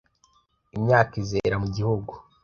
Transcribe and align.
imyaka 0.75 1.13
izera 1.23 1.55
mu 1.61 1.67
gihugu, 1.75 2.13